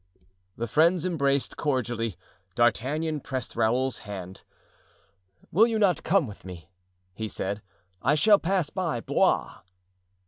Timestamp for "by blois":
8.71-9.59